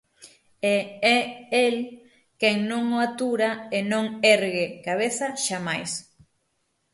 [0.73, 0.75] E
[1.17, 1.17] é
[1.65, 1.75] el
[2.39, 5.91] quen non o atura e non ergue cabeza xa máis.